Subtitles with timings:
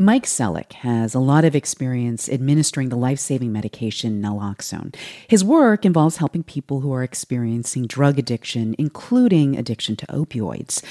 [0.00, 4.94] Mike Selleck has a lot of experience administering the life saving medication naloxone.
[5.26, 10.84] His work involves helping people who are experiencing drug addiction, including addiction to opioids.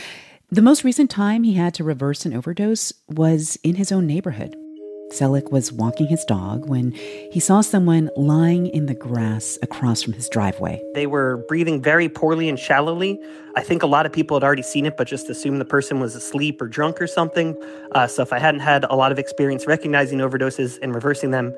[0.52, 4.58] The most recent time he had to reverse an overdose was in his own neighborhood.
[5.12, 10.14] Selleck was walking his dog when he saw someone lying in the grass across from
[10.14, 10.82] his driveway.
[10.94, 13.20] They were breathing very poorly and shallowly.
[13.56, 16.00] I think a lot of people had already seen it, but just assumed the person
[16.00, 17.56] was asleep or drunk or something.
[17.94, 21.54] Uh, so if I hadn't had a lot of experience recognizing overdoses and reversing them,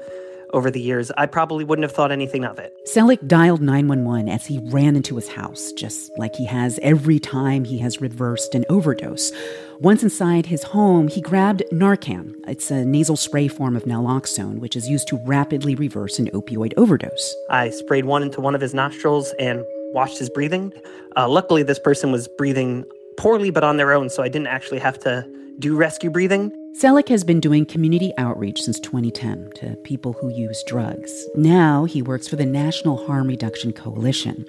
[0.54, 2.74] over the years, I probably wouldn't have thought anything of it.
[2.88, 7.64] Selleck dialed 911 as he ran into his house, just like he has every time
[7.64, 9.32] he has reversed an overdose.
[9.80, 12.36] Once inside his home, he grabbed Narcan.
[12.48, 16.74] It's a nasal spray form of naloxone, which is used to rapidly reverse an opioid
[16.78, 17.36] overdose.
[17.50, 20.74] I sprayed one into one of his nostrils and watched his breathing.
[21.16, 22.86] Uh, luckily, this person was breathing
[23.18, 25.26] poorly but on their own, so I didn't actually have to
[25.60, 26.52] do rescue breathing.
[26.78, 31.28] Selleck has been doing community outreach since 2010 to people who use drugs.
[31.36, 34.46] Now he works for the National Harm Reduction Coalition.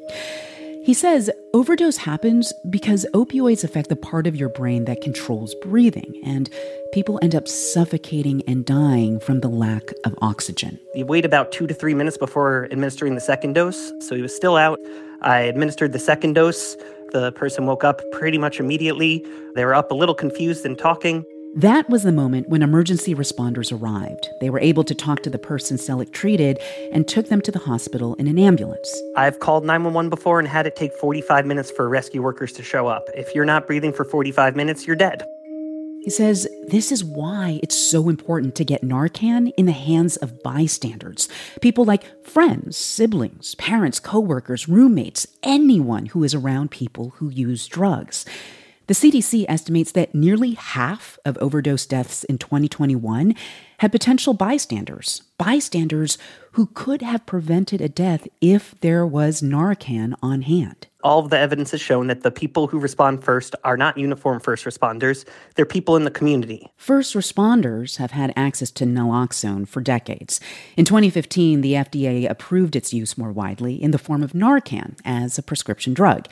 [0.85, 6.21] He says overdose happens because opioids affect the part of your brain that controls breathing,
[6.25, 6.49] and
[6.93, 10.79] people end up suffocating and dying from the lack of oxygen.
[10.95, 14.35] You wait about two to three minutes before administering the second dose, so he was
[14.35, 14.79] still out.
[15.23, 16.77] I administered the second dose.
[17.13, 19.27] The person woke up pretty much immediately.
[19.55, 21.25] They were up a little confused and talking.
[21.57, 24.29] That was the moment when emergency responders arrived.
[24.41, 26.61] They were able to talk to the person Selleck treated
[26.93, 29.03] and took them to the hospital in an ambulance.
[29.17, 32.87] I've called 911 before and had it take 45 minutes for rescue workers to show
[32.87, 33.09] up.
[33.17, 35.25] If you're not breathing for 45 minutes, you're dead.
[36.03, 40.45] He says this is why it's so important to get Narcan in the hands of
[40.45, 41.29] bystanders.
[41.61, 48.25] People like friends, siblings, parents, coworkers, roommates, anyone who is around people who use drugs.
[48.91, 53.37] The CDC estimates that nearly half of overdose deaths in 2021
[53.79, 56.19] had potential bystanders, bystanders
[56.55, 60.89] who could have prevented a death if there was Narcan on hand.
[61.05, 64.41] All of the evidence has shown that the people who respond first are not uniform
[64.41, 65.25] first responders.
[65.55, 66.67] They're people in the community.
[66.77, 70.41] First responders have had access to naloxone for decades.
[70.77, 75.39] In 2015, the FDA approved its use more widely in the form of Narcan as
[75.39, 76.27] a prescription drug.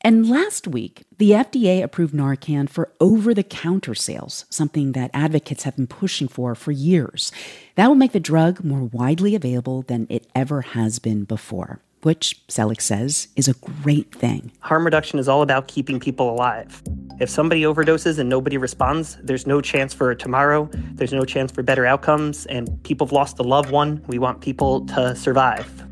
[0.00, 5.64] And last week, the FDA approved Narcan for over the counter sales, something that advocates
[5.64, 7.32] have been pushing for for years.
[7.74, 12.40] That will make the drug more widely available than it ever has been before, which
[12.46, 14.52] Selleck says is a great thing.
[14.60, 16.80] Harm reduction is all about keeping people alive.
[17.18, 21.64] If somebody overdoses and nobody responds, there's no chance for tomorrow, there's no chance for
[21.64, 24.04] better outcomes, and people have lost a loved one.
[24.06, 25.87] We want people to survive.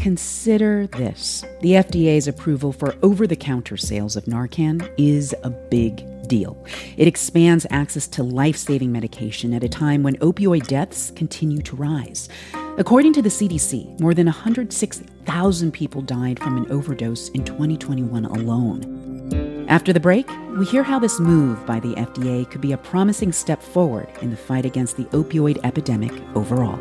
[0.00, 6.02] Consider this the FDA's approval for over the counter sales of Narcan is a big
[6.26, 6.56] deal.
[6.96, 11.76] It expands access to life saving medication at a time when opioid deaths continue to
[11.76, 12.30] rise.
[12.78, 19.66] According to the CDC, more than 106,000 people died from an overdose in 2021 alone.
[19.68, 23.32] After the break, we hear how this move by the FDA could be a promising
[23.32, 26.78] step forward in the fight against the opioid epidemic overall.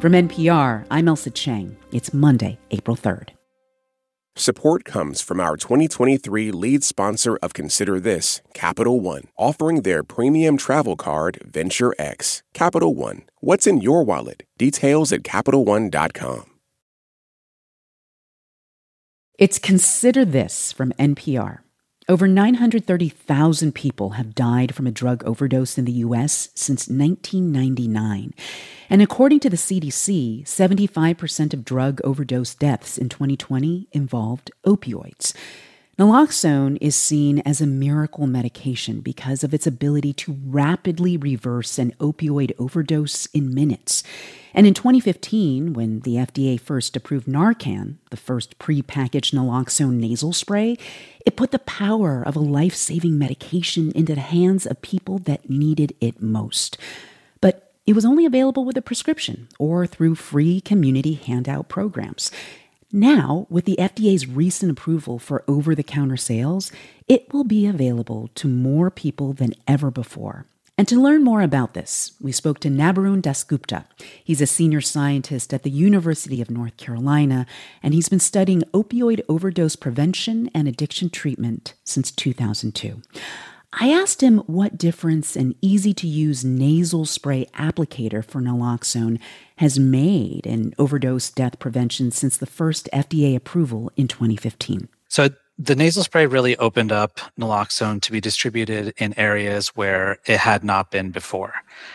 [0.00, 1.76] From NPR, I'm Ailsa Chang.
[1.90, 3.30] It's Monday, April 3rd.
[4.36, 10.56] Support comes from our 2023 lead sponsor of Consider This, Capital One, offering their premium
[10.56, 12.44] travel card, Venture X.
[12.54, 14.44] Capital One, what's in your wallet?
[14.56, 16.44] Details at CapitalOne.com.
[19.36, 21.58] It's Consider This from NPR.
[22.10, 26.48] Over 930,000 people have died from a drug overdose in the U.S.
[26.54, 28.32] since 1999.
[28.88, 35.34] And according to the CDC, 75% of drug overdose deaths in 2020 involved opioids.
[35.98, 41.92] Naloxone is seen as a miracle medication because of its ability to rapidly reverse an
[41.98, 44.04] opioid overdose in minutes.
[44.54, 50.78] And in 2015, when the FDA first approved Narcan, the first prepackaged naloxone nasal spray,
[51.26, 55.50] it put the power of a life saving medication into the hands of people that
[55.50, 56.78] needed it most.
[57.40, 62.30] But it was only available with a prescription or through free community handout programs.
[62.90, 66.72] Now, with the FDA's recent approval for over the counter sales,
[67.06, 70.46] it will be available to more people than ever before.
[70.78, 73.84] And to learn more about this, we spoke to Nabarun Dasgupta.
[74.24, 77.46] He's a senior scientist at the University of North Carolina,
[77.82, 83.02] and he's been studying opioid overdose prevention and addiction treatment since 2002.
[83.72, 89.20] I asked him what difference an easy to use nasal spray applicator for naloxone
[89.56, 94.88] has made in overdose death prevention since the first FDA approval in 2015.
[95.08, 95.28] So,
[95.58, 100.62] The nasal spray really opened up naloxone to be distributed in areas where it had
[100.62, 101.52] not been before.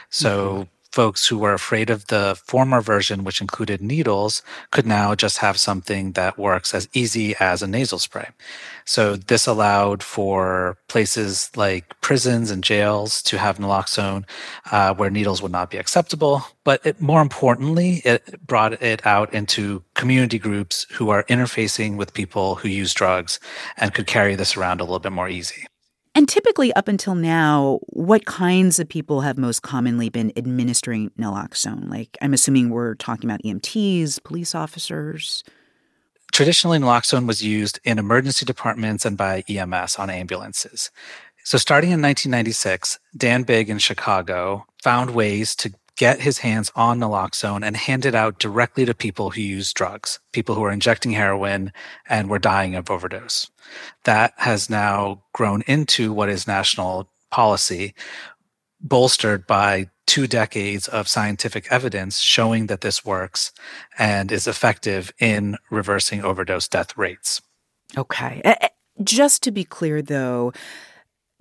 [0.10, 5.16] So mm-hmm folks who were afraid of the former version, which included needles, could now
[5.16, 8.30] just have something that works as easy as a nasal spray.
[8.86, 14.26] So this allowed for places like prisons and jails to have naloxone
[14.72, 16.44] uh, where needles would not be acceptable.
[16.64, 22.14] But it, more importantly, it brought it out into community groups who are interfacing with
[22.14, 23.40] people who use drugs
[23.78, 25.66] and could carry this around a little bit more easy.
[26.16, 31.90] And typically, up until now, what kinds of people have most commonly been administering naloxone?
[31.90, 35.44] Like, I'm assuming we're talking about EMTs, police officers.
[36.32, 40.92] Traditionally, naloxone was used in emergency departments and by EMS on ambulances.
[41.46, 47.00] So, starting in 1996, Dan Bigg in Chicago found ways to get his hands on
[47.00, 51.12] naloxone and hand it out directly to people who use drugs, people who are injecting
[51.12, 51.72] heroin
[52.10, 53.50] and were dying of overdose.
[54.06, 57.94] That has now grown into what is national policy,
[58.82, 63.52] bolstered by two decades of scientific evidence showing that this works
[63.98, 67.42] and is effective in reversing overdose death rates.
[67.98, 68.42] Okay.
[69.04, 70.54] Just to be clear, though,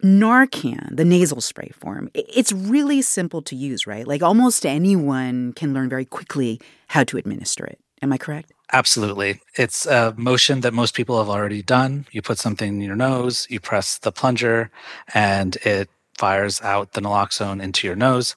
[0.03, 4.07] Narcan, the nasal spray form, it's really simple to use, right?
[4.07, 7.79] Like almost anyone can learn very quickly how to administer it.
[8.03, 8.53] Am I correct?
[8.73, 9.41] Absolutely.
[9.57, 12.07] It's a motion that most people have already done.
[12.11, 14.71] You put something in your nose, you press the plunger,
[15.15, 15.89] and it
[16.19, 18.35] fires out the naloxone into your nose.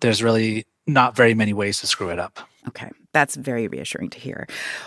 [0.00, 2.38] There's really not very many ways to screw it up.
[2.68, 4.46] Okay, that's very reassuring to hear.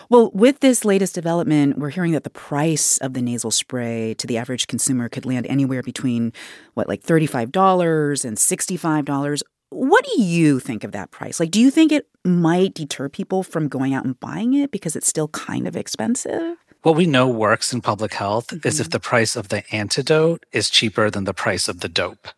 [0.10, 4.26] Well, with this latest development, we're hearing that the price of the nasal spray to
[4.26, 6.32] the average consumer could land anywhere between,
[6.74, 9.42] what, like $35 and $65.
[9.70, 11.42] What do you think of that price?
[11.42, 14.96] Like, do you think it might deter people from going out and buying it because
[14.96, 16.56] it's still kind of expensive?
[16.84, 18.68] What we know works in public health mm-hmm.
[18.68, 18.92] is if mm-hmm.
[18.92, 22.30] the price of the antidote is cheaper than the price of the dope,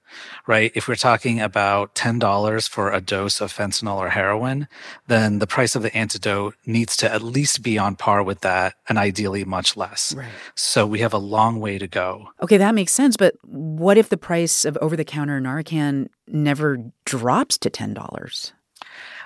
[0.48, 0.70] right?
[0.76, 4.68] If we're talking about $10 for a dose of fentanyl or heroin,
[5.08, 8.74] then the price of the antidote needs to at least be on par with that
[8.90, 10.14] and ideally much less.
[10.14, 10.28] Right.
[10.56, 12.28] So we have a long way to go.
[12.42, 13.16] Okay, that makes sense.
[13.16, 18.52] But what if the price of over the counter Narcan never drops to $10?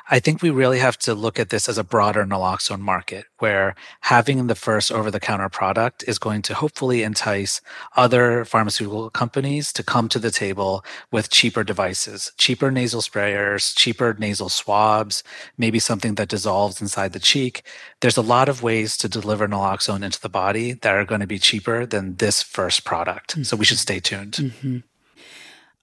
[0.10, 3.76] I think we really have to look at this as a broader naloxone market where
[4.02, 7.60] having the first over the counter product is going to hopefully entice
[7.96, 14.16] other pharmaceutical companies to come to the table with cheaper devices, cheaper nasal sprayers, cheaper
[14.18, 15.24] nasal swabs,
[15.58, 17.64] maybe something that dissolves inside the cheek.
[18.00, 21.28] There's a lot of ways to deliver naloxone into the body that are going to
[21.28, 23.32] be cheaper than this first product.
[23.32, 23.44] Mm-hmm.
[23.44, 24.34] So we should stay tuned.
[24.34, 24.78] Mm-hmm.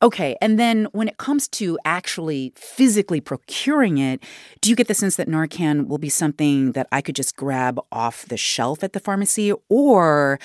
[0.02, 0.36] Okay.
[0.40, 4.22] And then when it comes to actually physically procuring it,
[4.60, 7.80] do you get the sense that Narcan will be something that I could just grab
[7.90, 9.52] off the shelf at the pharmacy?
[9.68, 10.38] Or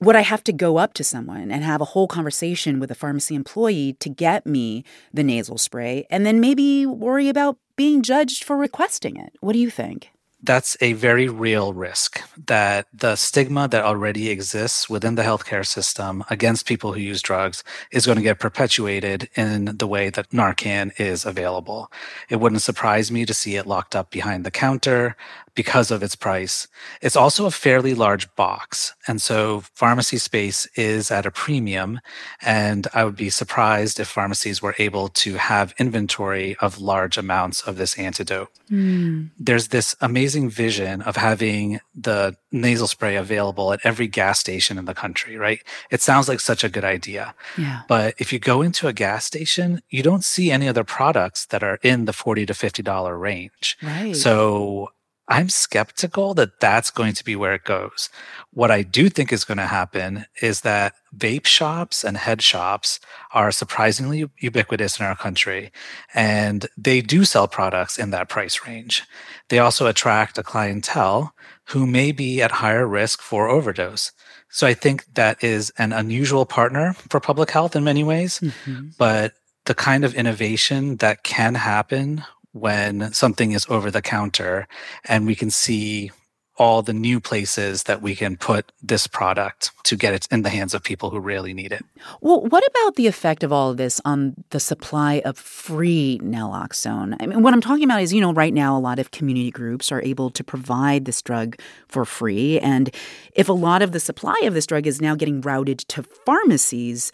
[0.00, 2.94] would I have to go up to someone and have a whole conversation with a
[2.94, 8.44] pharmacy employee to get me the nasal spray and then maybe worry about being judged
[8.44, 9.32] for requesting it?
[9.40, 10.10] What do you think?
[10.42, 16.24] That's a very real risk that the stigma that already exists within the healthcare system
[16.30, 20.98] against people who use drugs is going to get perpetuated in the way that Narcan
[20.98, 21.90] is available.
[22.28, 25.16] It wouldn't surprise me to see it locked up behind the counter
[25.58, 26.68] because of its price.
[27.02, 28.94] It's also a fairly large box.
[29.08, 32.00] And so pharmacy space is at a premium.
[32.40, 37.62] And I would be surprised if pharmacies were able to have inventory of large amounts
[37.62, 38.52] of this antidote.
[38.70, 39.30] Mm.
[39.36, 44.84] There's this amazing vision of having the nasal spray available at every gas station in
[44.84, 45.60] the country, right?
[45.90, 47.34] It sounds like such a good idea.
[47.56, 47.82] Yeah.
[47.88, 51.62] But if you go into a gas station, you don't see any other products that
[51.62, 53.76] are in the 40 to $50 range.
[53.82, 54.16] Right.
[54.16, 54.90] So
[55.28, 58.08] I'm skeptical that that's going to be where it goes.
[58.50, 62.98] What I do think is going to happen is that vape shops and head shops
[63.32, 65.70] are surprisingly ubiquitous in our country,
[66.14, 69.04] and they do sell products in that price range.
[69.48, 71.34] They also attract a clientele
[71.66, 74.12] who may be at higher risk for overdose.
[74.48, 78.88] So I think that is an unusual partner for public health in many ways, mm-hmm.
[78.96, 79.34] but
[79.66, 84.66] the kind of innovation that can happen when something is over the counter
[85.04, 86.10] and we can see
[86.58, 90.50] all the new places that we can put this product to get it in the
[90.50, 91.84] hands of people who really need it.
[92.20, 97.16] Well, what about the effect of all of this on the supply of free naloxone?
[97.20, 99.52] I mean, what I'm talking about is, you know, right now a lot of community
[99.52, 102.58] groups are able to provide this drug for free.
[102.58, 102.92] And
[103.34, 107.12] if a lot of the supply of this drug is now getting routed to pharmacies,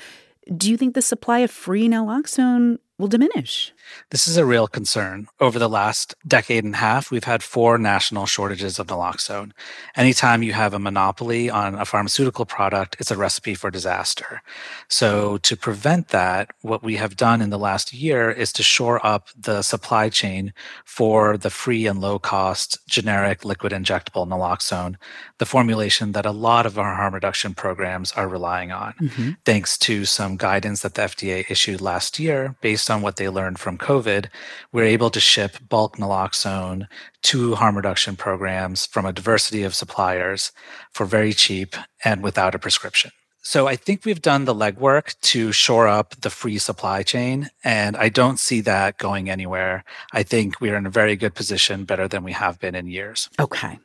[0.57, 3.73] do you think the supply of free naloxone will diminish.
[4.11, 5.27] This is a real concern.
[5.41, 9.51] Over the last decade and a half, we've had four national shortages of naloxone.
[9.97, 14.43] Anytime you have a monopoly on a pharmaceutical product, it's a recipe for disaster.
[14.89, 19.05] So, to prevent that, what we have done in the last year is to shore
[19.05, 20.53] up the supply chain
[20.85, 24.97] for the free and low cost generic liquid injectable naloxone,
[25.39, 29.31] the formulation that a lot of our harm reduction programs are relying on, mm-hmm.
[29.45, 33.59] thanks to some guidance that the FDA issued last year based on what they learned
[33.59, 34.27] from COVID,
[34.73, 36.87] we're able to ship bulk naloxone
[37.23, 40.53] to harm reduction programs from a diversity of suppliers
[40.93, 43.11] for very cheap and without a prescription.
[43.47, 47.95] So I think we've done the legwork to shore up the free supply chain, and
[47.95, 49.85] I don't see that going anywhere.
[50.13, 53.29] I think we're in a very good position, better than we have been in years.
[53.39, 53.79] Okay.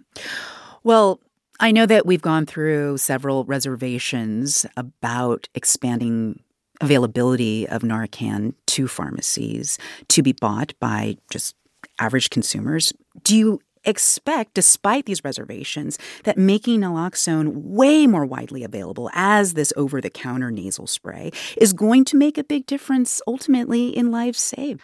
[0.85, 1.19] Well,
[1.59, 6.39] I know that we've gone through several reservations about expanding
[6.81, 9.77] availability of Narcan to pharmacies
[10.09, 11.55] to be bought by just
[11.99, 12.93] average consumers.
[13.23, 19.73] Do you expect, despite these reservations, that making naloxone way more widely available as this
[19.75, 24.39] over the counter nasal spray is going to make a big difference ultimately in lives
[24.39, 24.81] saved?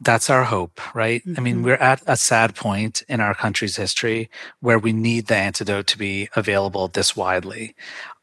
[0.00, 1.22] That's our hope, right?
[1.22, 1.34] Mm-hmm.
[1.38, 1.64] I mean, mm-hmm.
[1.64, 4.28] we're at a sad point in our country's history
[4.60, 7.74] where we need the antidote to be available this widely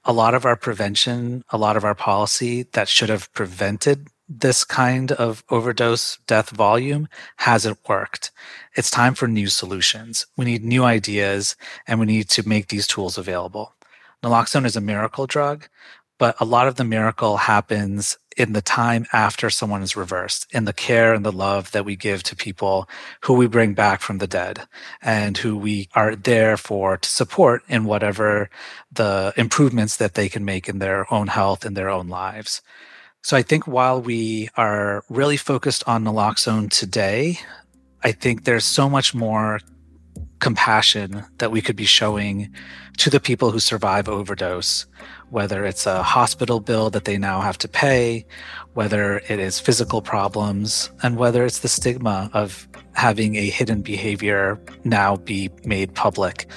[0.03, 4.63] a lot of our prevention, a lot of our policy that should have prevented this
[4.63, 8.31] kind of overdose death volume hasn't worked.
[8.75, 10.25] It's time for new solutions.
[10.37, 11.55] We need new ideas
[11.85, 13.75] and we need to make these tools available.
[14.23, 15.67] Naloxone is a miracle drug,
[16.17, 20.65] but a lot of the miracle happens in the time after someone is reversed, in
[20.65, 22.87] the care and the love that we give to people
[23.21, 24.67] who we bring back from the dead
[25.01, 28.49] and who we are there for to support in whatever
[28.91, 32.61] the improvements that they can make in their own health and their own lives.
[33.23, 37.39] So I think while we are really focused on naloxone today,
[38.03, 39.59] I think there's so much more
[40.41, 42.53] compassion that we could be showing
[42.97, 44.85] to the people who survive overdose,
[45.29, 48.25] whether it's a hospital bill that they now have to pay,
[48.73, 54.59] whether it is physical problems, and whether it's the stigma of having a hidden behavior
[54.83, 56.47] now be made public.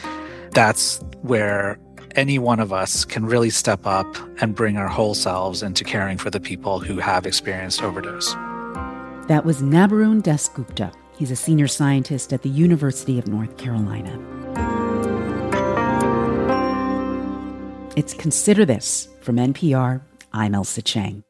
[0.53, 1.79] That's where
[2.17, 4.07] any one of us can really step up
[4.41, 8.33] and bring our whole selves into caring for the people who have experienced overdose.
[9.29, 14.19] That was Nabarun Dasgupta He's a senior scientist at the University of North Carolina.
[17.97, 20.03] It's Consider This from NPR.
[20.33, 21.23] I'm Ailsa Chang.